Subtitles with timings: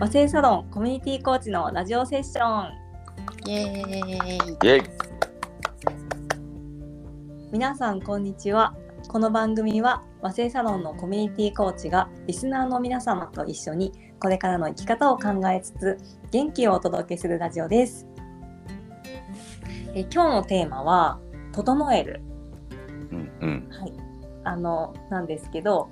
[0.00, 2.72] 和製サロンコミュニティコーチのラジオセッション。
[3.44, 4.82] イエーイ。
[7.52, 8.74] 皆さんこんにちは。
[9.08, 15.98] この番組は和製サロンのコミュニティコーチがリスナーの皆様と一緒にこれからの生き方を考えつつ
[16.30, 18.06] 元気をお届けするラジオです。
[19.94, 21.20] え今日のテーマは
[21.52, 22.22] 整える。
[23.12, 23.68] うんうん。
[23.68, 23.92] はい。
[24.44, 25.90] あのなんですけど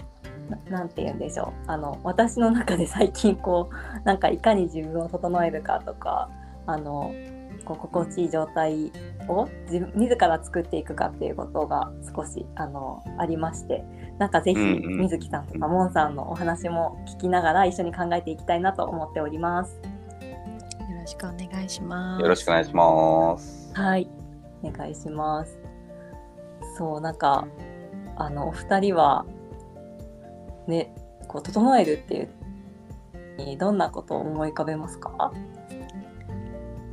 [0.49, 6.29] ななんて言うんでしょうあの私の中で最近こう なんかいかに自分を整えるかとか
[6.67, 7.13] あの
[7.65, 8.93] こう心地いい状態
[9.29, 13.85] を自分自ら作っていくかっていうことが少しあのありまして
[14.19, 19.81] なんかぜひ水木さんとかモンさんのお話も聞きながら一緒に考えていきたいなと思っております。
[20.91, 22.23] よろしくお願いします。
[22.23, 23.73] よろしくお願いします。
[23.75, 24.09] はい、
[24.63, 25.59] お願いします。
[26.77, 27.47] そう、なんか、
[28.17, 29.27] あの、お二人は、
[30.69, 30.95] ね、
[31.27, 32.29] こう、整えるっていう、
[33.39, 35.33] にどんなことを思い浮かべますか？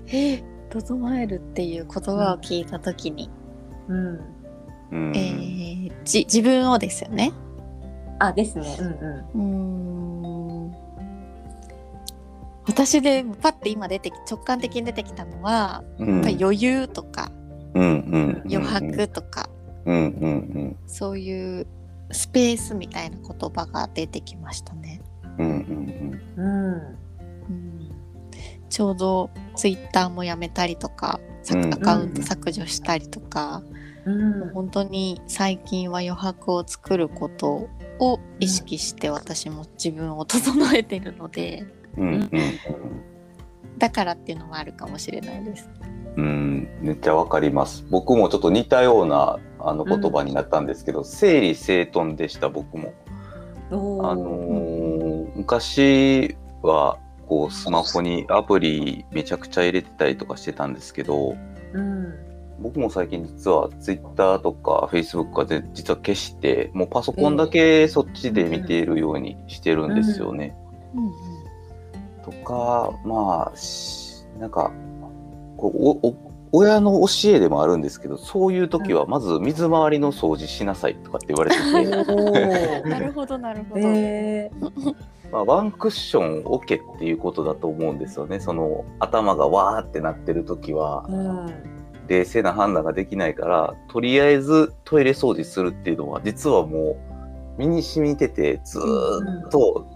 [0.07, 3.29] えー整えるっていう言葉を聞いたときに、
[3.87, 4.19] うん。
[4.91, 7.31] うんえーじ自分をですよね。
[8.19, 8.75] あ、ですね。
[8.79, 10.69] うんうん。
[10.69, 10.75] うーん。
[12.67, 17.31] 私でパッて今出てき直感的に出てきたのは、うんやっぱり余裕とか
[17.73, 19.49] うんうん余白とか、
[19.85, 21.67] うんうんそういう
[22.11, 25.01] スペースみたいな言葉が出てきましたね。
[25.37, 26.75] うんうんうん。
[27.49, 27.91] うん
[28.69, 31.19] ちょうどツイッターもやめたりとか、
[31.71, 33.63] アカウント削除したりとか、
[34.05, 34.49] うん。
[34.49, 41.65] 本当に最近は余白を作ることを意識して私も自分を整えてるので
[41.97, 42.29] うんうん
[43.77, 45.69] だからっていうのもあるかもしれないです。
[46.15, 47.85] うんうんめっちゃわかります。
[47.89, 52.93] 僕もちょっと似たようなあの言葉になったんですけど、整理整頓でした僕も。
[53.71, 61.35] あのー昔はこうスマホにアプリめちゃくちゃ入れてたりとかしてたんですけど。
[61.73, 62.13] うん。
[62.57, 70.55] 僕も最近実は Twitter とか Facebook はぜ実は消してもうパソコンだけそっちで見ているようにしてるんですよね。
[70.95, 71.35] うん
[72.23, 74.71] とかまあしなんか
[75.57, 76.15] こうおお
[76.51, 83.81] 親の教えでもあるんですけどそういう時はまず水回りの掃除しなさいとかって言われてて、なるほどなるほど。
[83.81, 84.95] えー、
[85.31, 88.39] まあ、ワンクッション置けっていうことだと思うんですよね。
[88.39, 91.75] その頭がわーってなってる時はうん。
[92.07, 96.97] 冷静な判断ができないからとりあえずトイレ掃除するっていうのは実はも
[97.57, 99.87] う身に染みててずーっと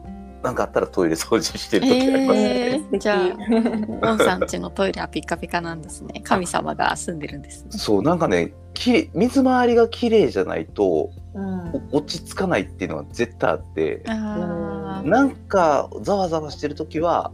[0.44, 2.72] なんかあったらトイレ掃除してる時ありますね。
[2.72, 6.22] えー、じゃあ、オンさん家のトイレはピカピカなんですね。
[6.24, 7.72] 神様が住んでるんですね。
[7.72, 11.70] そうなんかねきれい水回りが綺麗じゃないとうん。
[11.92, 17.32] お落ち着かないっていうのは絶対あってなんかざわざわしてる時は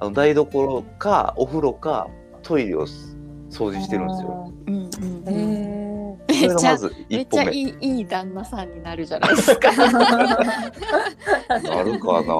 [0.00, 2.08] あの台所かお風呂か
[2.42, 2.86] トイレを
[3.50, 4.52] 掃除してるんですよ。
[4.66, 4.90] うんうん
[5.26, 5.69] えうん。
[6.48, 7.26] めっちゃれがまずめっ。
[7.26, 9.76] ちゃいいいい旦那さんになるじゃないですか。
[9.76, 9.88] な
[11.82, 12.36] るかな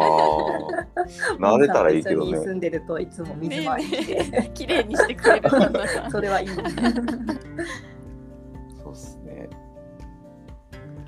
[1.51, 2.31] なれたらいいけどね。
[2.31, 6.11] 一緒に住んでるといつも水回りして、綺麗にしてくれる旦那さん。
[6.11, 6.49] それはいい。
[6.49, 6.55] そ
[8.91, 9.49] うっすね。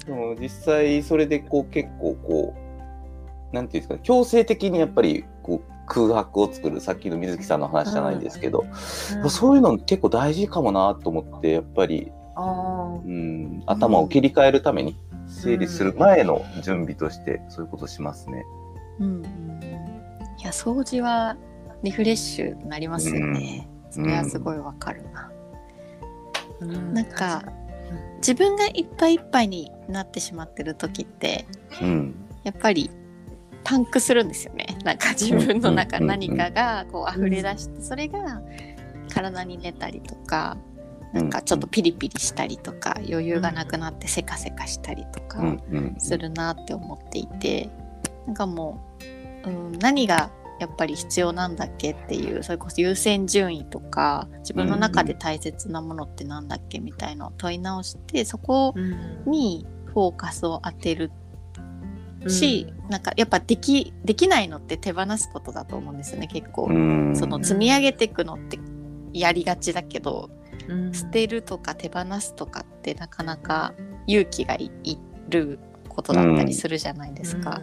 [0.06, 8.64] でも実際それでこう結構こうなんていうんですかね強制的にやっぱりこう空白を作るさっきの水木さんの話じゃないんですけど、
[9.28, 18.44] そういうの結構大事かもなと思ってやっぱり、あうん、頭を切り替えるために整理する前の準備としてそういうことしますね。
[19.00, 19.52] うんうん
[20.38, 21.36] いや掃除は
[21.84, 23.68] リフレッシュになりますよね。
[23.90, 25.30] それはすごいわかるな。
[26.60, 27.44] あ、なんか
[28.16, 31.46] 自分がいっぱいいっぱいになってしまってる時って
[31.80, 32.90] うん、やっぱり
[33.62, 34.66] パンクするんですよね。
[34.84, 38.42] なんか自分の中うん何かがこう溢れ出してそれが
[39.12, 40.56] 体に出たりとか。
[41.12, 47.70] なんかちょっとピリピリしたりとか余裕がなくなってせかせかしたりとか、うんうんするなって思っていて
[48.26, 48.96] なんかも
[49.44, 58.74] う、うん、何がやっぱり必要なんだっけっていうそれこそ優先順位とか自分の中で大切なものってなんだっけみたいのを問い直してそこ
[59.26, 61.10] にフォーカスを当てる
[62.28, 66.66] し、なんかやっぱできできないのって手放すことだと思うんですよね結構。
[66.66, 67.16] うん。
[67.16, 68.58] その積み上げていくのって
[69.12, 70.41] やりがちだけど、うん
[70.92, 73.74] 捨てるとか手放すとかってなかなか
[74.06, 74.98] 勇気がいい
[75.28, 75.58] る
[75.88, 77.60] ことだったりするじゃないですか。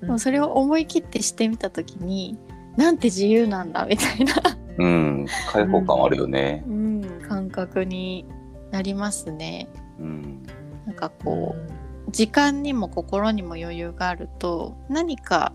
[0.00, 2.38] でもそれを思い切ってしてみた時に
[2.76, 4.34] なんて自由なんだみたいな、
[4.78, 6.64] うん、開放感あるよね。
[6.66, 8.26] うん、感覚に
[8.70, 9.68] なりますね。
[9.98, 10.42] うん
[10.86, 15.52] なんかこう時間にも心にも余裕があると何か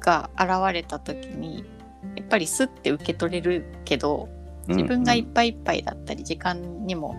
[0.00, 1.64] が現れた時に
[2.16, 4.28] やっぱりスッて受け取れるけど
[4.68, 7.16] 自分がいっぱいいっぱいだったり時間にも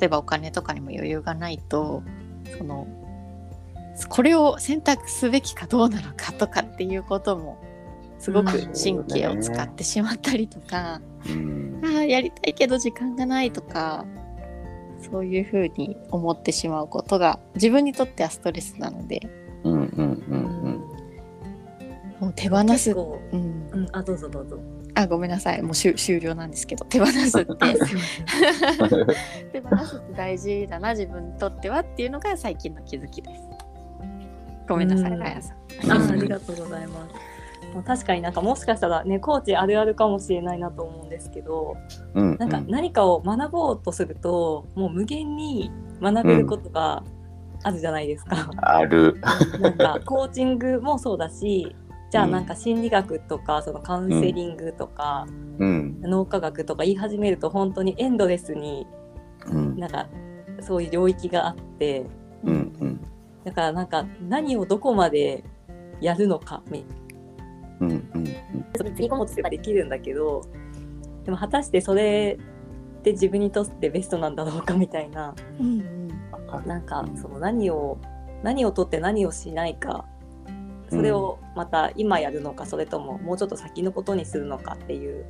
[0.00, 2.02] 例えばお金とかにも余裕がないと
[2.56, 2.86] その
[4.08, 7.58] これを選択すべきかどうなのかとかっていうことも
[8.18, 11.80] すごく神経を使ってしまったりとか、うん。
[11.84, 14.04] ああやりたいけど時間がないとか
[15.10, 19.20] そういうふうに思ってしまうことが自分にとってはストレスなので。
[19.64, 20.48] うんうんうん
[22.20, 24.58] もう手放す、うん、うん、あどうぞどうぞ。
[24.98, 27.54] あごめんなさいもう終終了なんですけど手放すって。
[29.52, 33.42] 手放すって大事だな自分にとってはっていうのが最近の気づきです。
[34.68, 35.56] ごめんなさい、うんラヤさん。
[35.92, 37.14] あありがとうございます。
[37.74, 41.76] まあ確かになんかもしかしたらねコーチあるあるかもしれないなと思うんですけど
[42.14, 45.70] うんなんか何かを学ぼうとするともう無限に
[46.02, 47.04] 学べることが
[47.62, 48.50] あるじゃないですか。
[48.56, 49.20] ある。
[49.60, 51.76] なんかコーチングもそうだし
[52.10, 55.26] じゃあなんか心理学とかそのカウンセリングとか
[55.58, 56.00] うん。
[56.00, 58.86] 脳科学とか言い始めると本当にエンドレスに
[59.46, 59.76] うん。
[59.76, 60.08] なんか
[60.60, 62.06] そういう領域があって
[62.44, 63.00] うんうん。
[63.44, 65.44] だからなんか何をどこまで
[66.00, 66.86] やるのかみ
[67.80, 68.26] うんうん
[68.76, 70.42] それできるんだけど
[71.24, 72.38] でも果たしてそれ
[73.00, 75.34] って自分にとってベストなんだろうかみたいな。
[75.60, 76.08] うんうん。
[76.32, 76.66] わかる。
[76.66, 77.98] なんかうんその何を
[78.42, 80.06] 何をとって何をしないか
[80.90, 85.24] それをまた今やるのかそれとももうちょっと先のことにするのかっていう。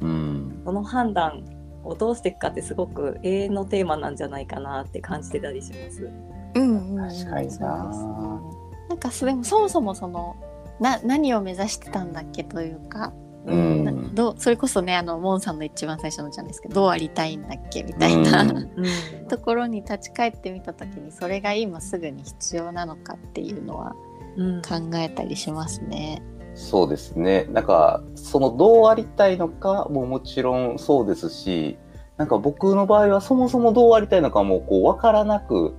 [0.00, 0.62] うん。
[0.64, 1.44] その判断
[1.84, 6.10] をどうしていくかってすごく永遠のテーマなんじゃないかなって感じてたりします。
[6.54, 7.48] うんうん確かにな。
[7.48, 7.66] そうですね。
[8.88, 10.36] なんかそれもそもそもその
[10.80, 13.12] な何を目指してたんだっけというか、
[13.46, 13.84] うん。
[13.84, 18.50] などうそれこそねあのモンさんの一番最初のじゃないですけどどうありたいんだっけみたいな、うん。
[18.50, 18.66] うん。
[19.28, 26.22] ところに立ち返ってみた時にそれが今すぐに必要なのかっていうのはうん考えたりしますね。
[26.54, 27.46] そうですね。
[27.52, 31.78] なんか、そのどうありたいのかももちろんそうですし、
[32.16, 35.74] なんか僕の場合はそもそもどうありたいのかもこう分からなく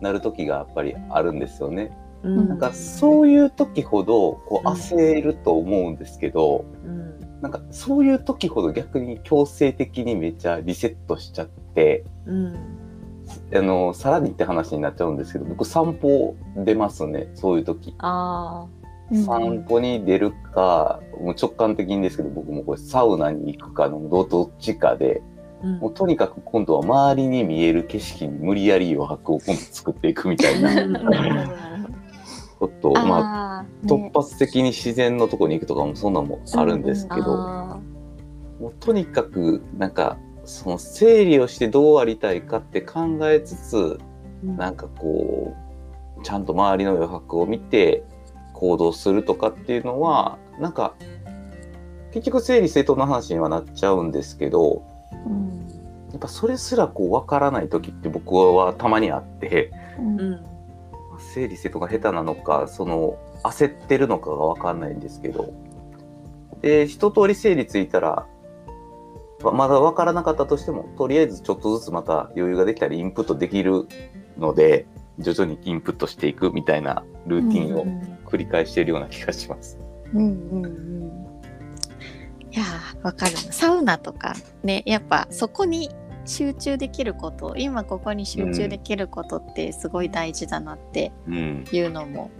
[0.00, 1.96] なる時がやっぱりあるんですよね。
[2.22, 12.77] うんなんかそういう時ほどこううん焦ると思うんですけど、うんなんかそういう時ほど逆に強制的にめっちゃリセットしちゃって、うん
[13.54, 17.94] あの、さらにって話になっちゃうんですけど、僕散歩出ますね、そういう時。
[17.98, 18.66] あ
[19.24, 25.78] 散歩に出るか、もう直感的にですけど、僕もこれサウナに行くかのどどっちかで、ーうん。
[25.78, 30.82] もうとにかく今度は周りに見える景色に無理やり余白を今度作っていくみたいな。
[30.82, 31.58] うんなるほどなるほど。
[32.58, 33.68] ことを、まあ、ね。
[33.84, 37.78] 突発的に自然のとこに行くとかもそんなんもあるんですけど、あ
[38.60, 40.18] もうとにかくなんか
[40.48, 45.54] その整理をしてどうありたいかって考えつつーなんかこ
[46.18, 48.02] うちゃんと周りの余白を見て
[48.54, 50.94] 行動するとかっていうのはなんか
[52.12, 54.82] 結局整理整頓の話にはなっちゃうんですけど
[55.26, 55.68] うん。
[56.10, 60.20] やっぱそれすらこう分からない時って僕はたまにあってうん。
[60.20, 60.46] うん。
[61.34, 65.52] 整理整頓が下手なのかその焦ってるのかが分かんないんですけど。
[66.62, 68.26] で一通り整理ついたら
[69.42, 73.86] ままだ分からなかったとしてもとりあえずちょっとずつまた余裕ができたりインプットできる
[74.36, 74.86] ので
[75.18, 77.86] 徐々にインプットしていくみたいなルーティンを
[78.26, 79.78] 繰り返しているような気がします。
[80.14, 81.28] うんうんうん。
[82.50, 83.32] いやーわかる。
[83.32, 85.90] なサウナとかねやっぱそこに
[86.24, 92.30] 集中できること今ここに集中できることってすごい大事だなってうん、いうのも、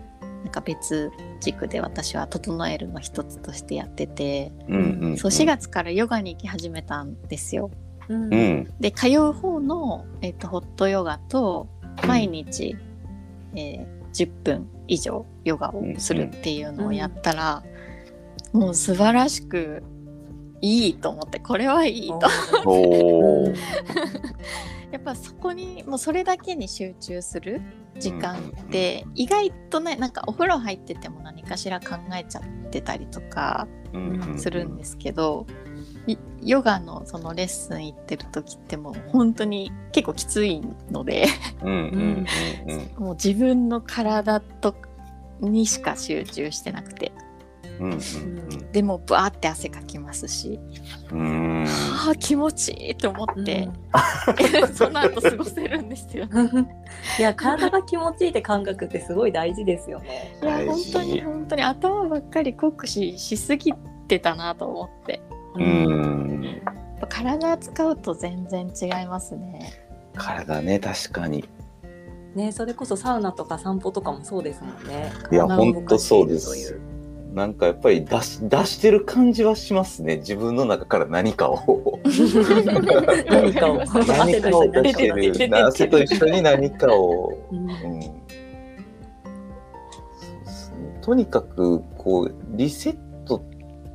[0.45, 7.71] なんか別軸で私は整えるの一つとしてやってて、うん、うん、そう4月からヨガに行き始めたんですよ。
[8.09, 8.33] うん。
[8.33, 11.69] うん、で通う方の、えっとホットヨガと
[12.07, 12.77] 毎日、
[13.55, 17.63] えー10分以上ヨガをするっていうのをやったら、
[18.53, 19.83] もう素晴らしく
[20.61, 22.19] いいと思ってこれはいいと
[22.65, 23.55] おー
[24.91, 27.61] やっぱそこにもうそれだけに集中する
[27.99, 35.47] 時間って意外とねなんかお風呂入ってても何かしら考えちゃってたりとかうんするんですけど、
[36.07, 41.27] いヨガのそのレッスン行ってる時ってもう本当に結構きついので
[42.99, 44.75] もう自分の体と
[45.41, 47.13] にしか集中してなくて
[47.81, 50.59] うん、うん、でもバーって汗かきますし、
[51.13, 53.69] うん、あー気持ちいいと思って、
[54.75, 56.27] その後過ごせるんですよ。
[57.19, 60.37] いや体が気持ちいいって感覚ってすごい大事ですよね。
[60.43, 63.73] いや本当に本当に頭ばっかり酷使しすぎ
[64.09, 65.21] てたなと思って
[65.57, 66.63] うん。
[67.09, 69.73] 体使うと全然違いますね。
[70.17, 71.49] 体ね、確かに。
[72.35, 75.13] ねそれこそサウナとか散歩とかもそうですもんね。
[75.31, 76.81] いや体を動かしているほんとそうですという
[77.39, 80.17] なんかやっぱり出し出してる感じはしますね。
[80.17, 82.01] 自分の中から何かを。
[83.31, 83.79] 何かを。
[83.79, 85.49] 何かを出してる。
[85.49, 87.59] る汗と一緒に何かを、うん。
[87.59, 88.13] うん、ね。
[91.01, 93.45] とにかくこうリセット、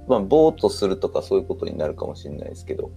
[0.07, 2.91] まあ、ぼーっとするとかそういうことになるかもしれないですけど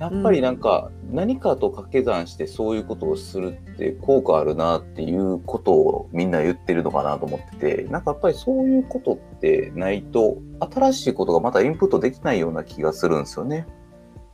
[0.00, 10.38] やっぱりなんか何かと掛け算してそういうことをするって効果あるなっていうことをみんな言ってるのかなと思っててなんかやっぱりそういうことってないと
[10.72, 13.66] 新しいことがまたインプットできないような気がするんですよね。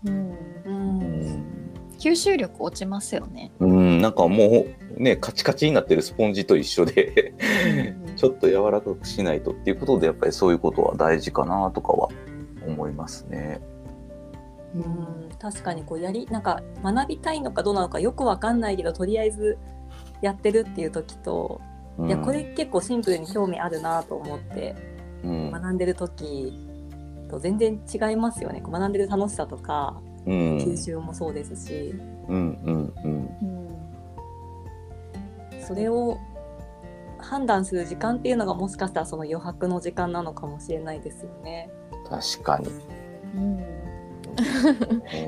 [0.04, 0.37] うん
[1.99, 3.50] 吸収力落ちますよね。
[3.58, 7.35] うん、なんかもうねカチカチになってるスポンジと一緒で
[8.14, 12.08] ちょっと柔らかくしないとっていうことでやっぱりそういうことは大事かなとかは
[12.64, 13.61] 思いますね。
[14.76, 19.59] うん確かにこうやりなんか学びたいのかどうなのかよくわかんないけどとりあえず
[20.23, 21.61] やってるっていう時と、
[21.99, 24.75] うん、いやこれ結構シンプルに興味あるなと思って
[25.25, 26.52] うん、学んでる時
[27.28, 28.61] と全然違いますよね。
[28.61, 31.95] こう学んでる楽しさとかうん、吸収もそうですし、
[32.28, 33.30] うんうんうん。
[35.52, 35.62] うん。
[35.62, 36.18] それを
[37.18, 41.71] 判断する時間っていうのがもしかしたらその余白の時間なのかもしれないですよね。
[42.09, 42.68] 確かに。
[43.37, 43.56] うん。
[43.56, 43.75] ね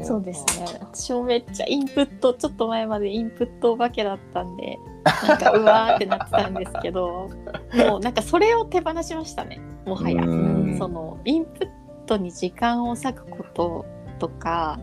[0.05, 0.67] そうですね。
[0.81, 4.79] 私もめっちゃインプット、ちょっと前までインプットお化けだったんで、
[5.27, 7.31] なんかうわーってなってたんですけど、
[7.75, 9.61] もうなんかそれを手放しましたね。
[9.87, 10.25] もはや。
[10.25, 11.69] うんそのインプッ
[12.07, 13.85] トに時間を割くこと
[14.19, 14.79] とか、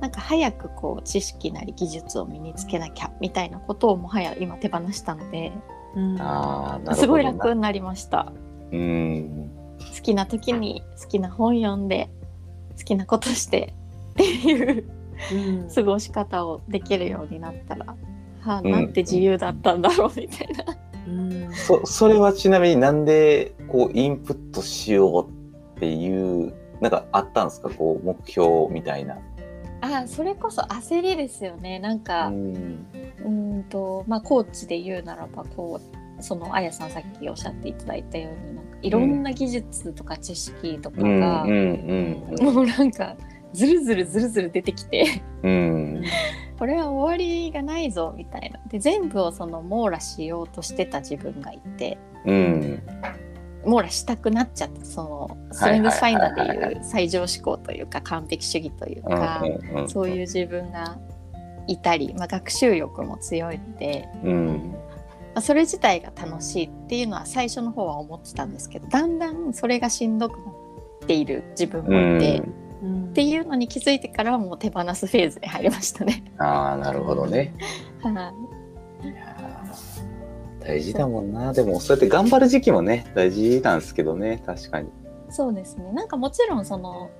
[0.00, 5.52] なんか早くこう知識なり技術を身につけなきゃみたいなことをもはや今手放したので、
[5.94, 6.94] うん。
[6.94, 8.32] すごい楽になりました。
[8.72, 9.50] うん。
[9.78, 12.10] 好きな時に好きな本読んで
[12.76, 13.74] 好きなことして
[14.20, 14.84] っていう
[15.32, 15.34] う
[15.64, 15.68] ん。
[15.74, 17.86] 過ごし方をできるようになったら、
[18.40, 20.76] はあ、うんなんて自由だったんだろうみたいな。
[21.06, 21.54] うん。
[21.54, 29.18] そそれはちなみになんでこうインプットしようっていうなんかあったんですかこう目標みたいな。
[29.82, 31.78] あそれこそ焦りですよね。
[31.78, 35.80] なんか、ううんとまあコーチで言うならばこ
[36.18, 41.50] うそのあやさんさっきおっしゃっていただいたようになんかいろんな技術とか知識とかうんが、うん
[42.40, 42.54] うん。
[42.54, 43.16] もうなんか
[43.52, 46.04] ずるずるずるずる出てきてうん。
[46.58, 48.60] これは終わりがないぞみたいな。
[48.68, 52.82] で全部をその網羅しようとしてた自分がいてうん。
[53.64, 59.42] 網羅したくなっちゃってそのストレングスファインダーでいう最上思考というか完璧主義というか、
[59.74, 60.98] うんそういう自分が
[61.66, 64.74] いたり、まあ、学習力も強いので、うん。
[65.34, 72.42] まあ、それ自体が楽しいっていうのは最初の方は思ってたんですけどだんだんそれがしんどくなっている自分もいて、っ
[72.82, 76.24] うんていうのに気づいてからはもう手放すフェーズに入りましたね。
[76.38, 77.54] ああなるほどね。
[78.02, 78.50] はい
[80.60, 84.88] 大事だもんなでもそうやって頑張る時期もね大事なんですけどね確かに。
[85.30, 87.10] そうですねなんかもちろんその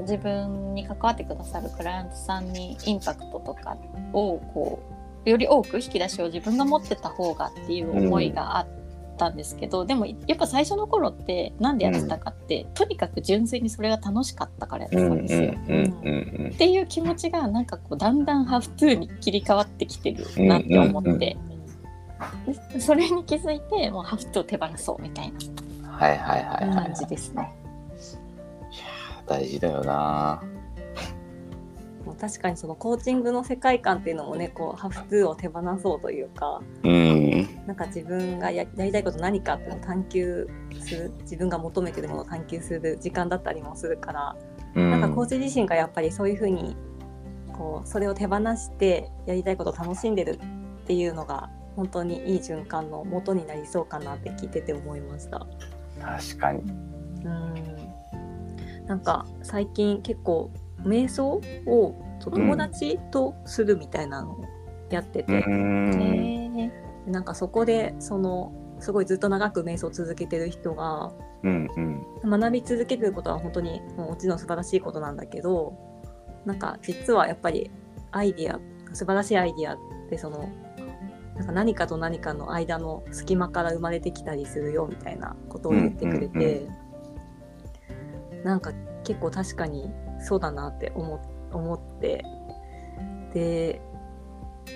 [0.00, 3.76] 自分に関わってくださるクライアントさんにインパクトとか
[4.12, 4.78] をこ
[5.24, 8.75] うより多く引き出しを自分が持ってた方がっていう思いがあっ
[9.16, 15.54] たんですけど、でもやっぱ最初の頃ってなんでやってたかって、とにかく純粋にそれが楽しかったからやってうんうんたんですよ。
[15.68, 21.36] うんうんっていう気持ちがなんかこうだんだんハフトゥーに切り替わってきてるなって思って、
[22.78, 25.88] それに気づいてもうハフトゥーを手放そうみたいうん。
[25.88, 26.68] はいはいはいはい。
[26.68, 27.52] な感じですね。
[29.26, 30.42] 大事だよな。
[32.14, 40.48] 確かにそのコーチングの世界観っていうのもねこうハフトゥーを手放そうというかうんなんか自分がややりたいこと何かっていうのを探求
[40.80, 44.36] する自分が求めてるものを探求する時間だったりもするから、
[44.74, 44.90] うん。
[44.90, 46.76] なんかコーチ自身がやっぱりそういうふうに
[47.52, 50.38] こうそれを手放してやりたいことを楽しんでる
[50.82, 55.46] っていうのが本当にいい循環の元になりそうかなって聞いてて思いました。
[56.00, 56.60] 確かに。
[57.24, 57.76] うん
[58.86, 60.50] なんか最近結構
[60.86, 64.44] 瞑想をそう友達とするみたいなのを
[64.90, 66.72] やってて、うん。
[67.06, 71.12] なんかそこでそのすごいずっと長く瞑想を続けてる人が
[71.42, 71.68] うん
[72.22, 72.40] うん。
[72.40, 75.74] 学び続けてることは本当にもちろん素晴らしいことなんだけど
[76.44, 77.70] なんか実はやっぱり
[78.10, 78.58] アイディア
[78.94, 79.78] 素晴らしいアイディアっ
[80.08, 80.48] てその
[81.36, 86.86] なんか何かと何かの間の隙間から生まれてきたりするよみたいなことを言ってくれて、うん
[88.46, 91.20] なんか結構確かにそうだなって思
[91.52, 92.24] 思って
[93.32, 93.80] で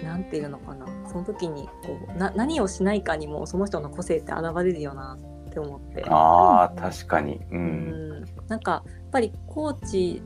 [0.04, 5.18] なんていうのかなその時にこうな何をしないかにもその人の個性って現れるよな
[5.50, 6.04] って思って。
[6.09, 7.37] ああ確かに。
[7.37, 7.40] う。
[7.50, 10.23] うんんなんかやっぱりコーチ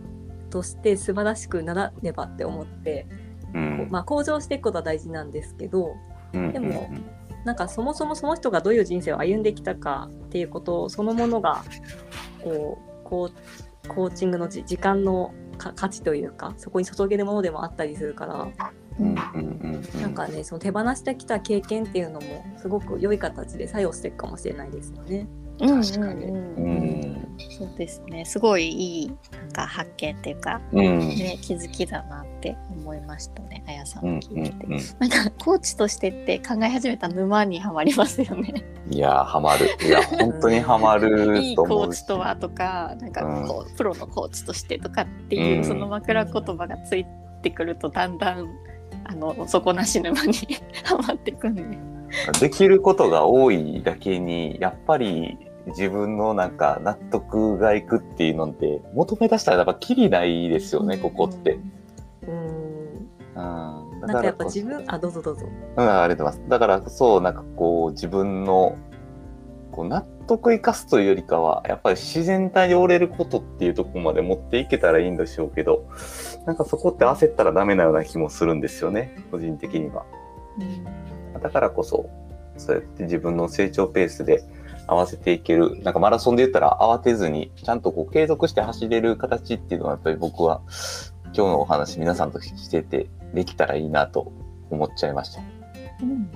[0.50, 3.06] として素晴らしくならねばって思って、
[3.54, 3.88] うん。
[3.90, 5.94] まあ、向上していくことは大事なんですけど
[6.33, 6.90] うんでも
[7.44, 11.62] なんかそもそもその人がどういう人生を歩んできたかっていうことそのものが
[12.42, 18.35] こうこうコーチングのじ時間のか価値というかそこに注げるものでもあったりするから。
[18.35, 18.50] うん。
[18.99, 25.29] うんうんうんなんかねその手放してきた経験っていうのもすごく良い形で作用していくかもしれないですよね。
[25.61, 27.38] うん確かにうん。
[27.58, 28.25] そうですね。
[28.25, 31.08] すごいいいなんか発見っていうか、うん。
[31.08, 33.62] ね、気づきだなって思いましたね。
[33.66, 38.64] あやさんうんの聞いてなんかコーチとしてって考え始めた沼にはまりますよね。
[38.90, 39.68] いやーハマる。
[39.84, 45.64] いや本当にハマるいいコーチとはとかなんかこう、プロのコーチとしてとかっていう、うん。
[45.64, 47.06] その枕言葉がつい
[47.42, 48.49] てくるとだんだん
[49.04, 50.34] あの底なし沼に
[50.84, 51.94] はまっていくんで。
[52.40, 61.59] できることが多いだけにやっぱり自分のなんか納得がいくっていうのって求め出したらやっぱきりないですよねここって。
[62.26, 62.64] うん
[63.35, 65.47] うん、だなんかやっぱ自分あどうぞどうぞ。
[65.76, 66.49] うん、ありがとうございます。
[66.49, 68.76] だからこそ、なんかこう、自分の、
[69.73, 75.87] こう、納得いかすというよりかは、やっぱり自然体に折れることっていうところまで持っていけたらいいんでしょうけど、
[76.47, 80.04] なんかそこって焦ったらダメなような気もするんですよね、個人的には。
[81.45, 82.09] だからこそ、
[82.57, 84.43] そうやって自分の成長ペースで
[84.87, 90.63] 合わせていける、なんかマラソンで言ったら慌てずに、ちゃんとこう継続して走れる形っていうのは、やっぱり僕は、
[91.27, 94.33] 今日のお話皆さんとしててできたらいいなと
[94.71, 95.43] 思っちゃいました。
[96.03, 96.31] うん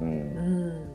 [0.00, 0.08] うん。
[0.08, 0.90] うん。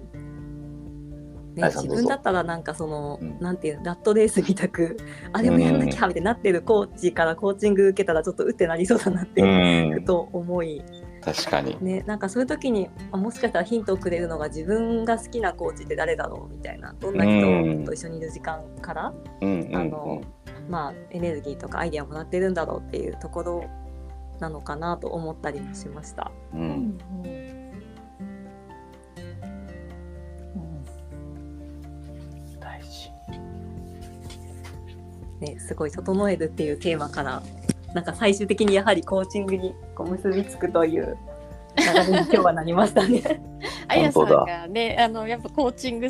[1.55, 3.39] ね、自分だったらなんかその、うん。
[3.39, 4.97] なんていうラットレースみたく
[5.31, 9.93] あれもやんなきゃみたいになってるコーチからコーチング受けたらちょっとうってなりそうだなってうん。
[9.93, 10.83] ふと思い、
[11.25, 11.75] 確かに。
[11.81, 20.21] ね、なんかそういう時にあもしかしたらヒントをくれるのが自分が好きなコーチって誰だろうみたいなどんな人と一緒にいる時間から、うんうんあの
[20.69, 23.65] まあ、エネルギーとかアイデアもらってるんだろうっていうところ
[24.39, 26.31] なのかなと思ったりもしました。
[26.53, 26.97] ううんん
[32.59, 33.11] 大事。
[35.39, 37.41] ね、すごい整えるっていうテーマから
[37.95, 41.17] なんか最終的にやはりコーチングにこう結びつくという
[41.77, 43.41] 流れに今日はなりましたね。
[43.87, 46.09] あやさんがねあのやっぱコーチング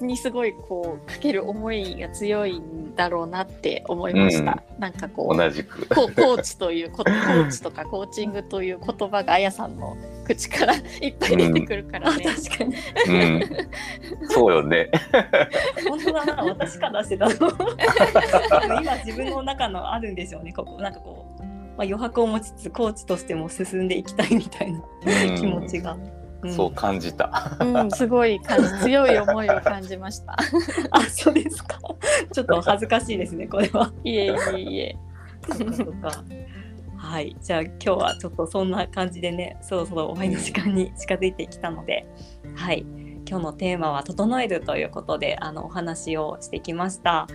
[0.00, 4.62] にすごいこうかける思いが強いんだろうなって思いました。
[4.78, 5.86] なんかこう同じく。
[5.86, 10.78] ココーチというこコーチとか コーチングという言葉があやさんの口からい
[11.08, 12.24] っぱい出てくるからね。
[12.24, 12.74] 確かに
[13.06, 13.50] うん。
[14.28, 14.90] そうよね。
[15.88, 17.32] 本当だな私からしてたの
[18.80, 21.52] 今自分の中のあるんでしょうねここなんかこう、まあ、
[21.82, 24.80] 余白を持ちつつコーチとしても進んでいきたいみたいな
[25.28, 25.96] うん気持ちが。
[26.42, 27.56] うんんそう感じた。
[27.60, 30.36] うん、すごい感じ 強い思いを感じました。
[30.90, 31.78] あそうですか
[32.32, 33.92] ちょっと恥ずかしいですねこれは。
[34.04, 34.96] いえいえいえ。
[35.48, 36.24] そっかそっか。
[36.96, 42.06] はい、じゃあ今日はちょっとそんな感じでね、そろそろ終わりの時間に近づいてきたので、
[42.54, 42.86] はい、
[43.28, 47.26] 今日のテーマは整えるということで、あのお話をしてきました。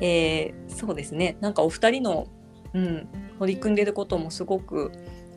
[0.00, 2.26] えーそうですね、なんかお二人の、
[2.74, 4.92] うん、取り組んでることもすごく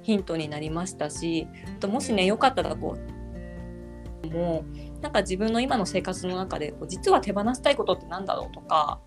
[0.09, 2.97] ヒントになりましたし、あともしねよかったらこ
[4.23, 4.65] うも
[4.97, 8.99] うなんか自分の今の生活の中でこう実は手放したいことってなんだろうとか、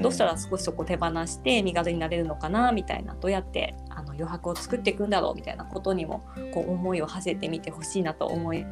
[0.00, 8.64] どうしたら少しそこ手放して身軽になれるのかなみたいなどうやってあの余白を作っていくんだろうみたいなことにもこう思いを馳せてみてほしいなと思い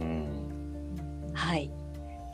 [0.00, 1.32] うん。
[1.34, 1.70] はい。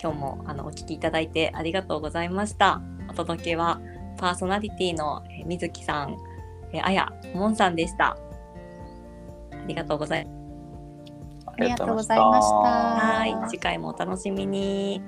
[0.00, 2.80] 今日もあのお聞きいただいてありがとうございました。
[3.10, 3.80] お届けは
[4.16, 6.16] パーソナリティのえー水木さん
[6.72, 8.16] えーあやもんさんでした。
[9.52, 10.36] ありがとうございます。
[11.46, 12.54] ありがとうございました。
[12.54, 15.02] はい次回もお楽しみに